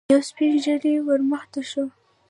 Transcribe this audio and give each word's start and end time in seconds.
يو 0.13 0.19
سپين 0.29 0.53
ږيری 0.63 0.93
ور 1.05 1.19
مخته 1.31 1.61
شو. 1.69 1.85